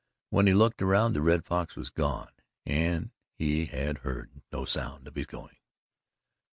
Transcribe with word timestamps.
When 0.31 0.47
he 0.47 0.53
looked 0.55 0.81
around, 0.81 1.13
the 1.13 1.21
Red 1.21 1.45
Fox 1.45 1.75
was 1.75 1.91
gone, 1.91 2.29
and 2.65 3.11
he 3.35 3.65
had 3.67 3.99
heard 3.99 4.41
no 4.51 4.65
sound 4.65 5.05
of 5.07 5.13
his 5.13 5.27
going. 5.27 5.57